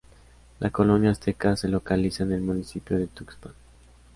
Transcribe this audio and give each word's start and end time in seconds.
La 0.59 0.71
colonia 0.71 1.11
Azteca 1.11 1.55
se 1.55 1.67
localiza 1.67 2.23
en 2.23 2.31
el 2.31 2.41
municipio 2.41 2.97
de 2.97 3.05
Tuxpan. 3.05 3.53